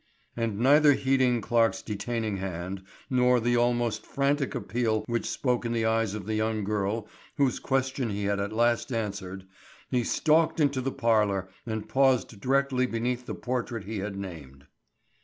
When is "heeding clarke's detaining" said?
0.93-2.37